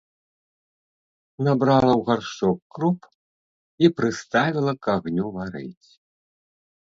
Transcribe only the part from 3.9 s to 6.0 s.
прыставіла к агню варыць.